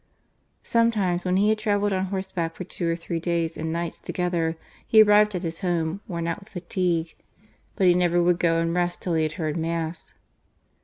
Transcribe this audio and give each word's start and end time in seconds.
Sometimes 0.63 1.25
when 1.25 1.37
he 1.37 1.49
had 1.49 1.59
travelled 1.59 1.93
on 1.93 2.05
horseback 2.05 2.55
for 2.55 2.63
two 2.63 2.89
or 2.89 2.95
three 2.95 3.19
days 3.19 3.55
and 3.55 3.71
nights 3.71 3.99
together, 3.99 4.57
he 4.87 5.03
arrived 5.03 5.35
at 5.35 5.43
his 5.43 5.59
home 5.59 6.01
worn 6.07 6.25
out 6.25 6.39
with 6.39 6.49
fatigue; 6.49 7.13
but 7.75 7.85
he 7.85 7.93
never 7.93 8.19
would 8.19 8.39
go 8.39 8.57
and 8.59 8.73
rest 8.73 9.03
till 9.03 9.13
he 9.13 9.21
had 9.21 9.33
heard 9.33 9.55
Mass. 9.55 10.15